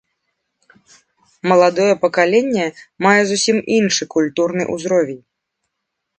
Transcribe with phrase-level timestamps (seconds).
[1.51, 2.65] Маладое пакаленне
[3.07, 5.23] мае зусім іншы культурны ўзровень.